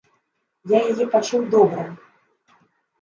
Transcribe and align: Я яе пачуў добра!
Я 0.71 0.79
яе 0.95 1.05
пачуў 1.15 1.41
добра! 1.55 1.83